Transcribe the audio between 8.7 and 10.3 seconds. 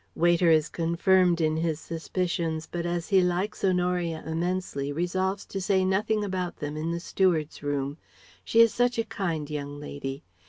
such a kind young lady.